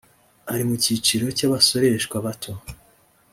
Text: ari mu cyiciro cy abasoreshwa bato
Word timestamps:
ari 0.51 0.63
mu 0.67 0.75
cyiciro 0.83 1.25
cy 1.37 1.45
abasoreshwa 1.47 2.15
bato 2.25 2.51